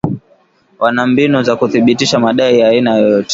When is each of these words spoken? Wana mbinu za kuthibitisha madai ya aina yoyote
Wana 0.79 1.07
mbinu 1.07 1.43
za 1.43 1.55
kuthibitisha 1.55 2.19
madai 2.19 2.59
ya 2.59 2.67
aina 2.69 2.95
yoyote 2.97 3.29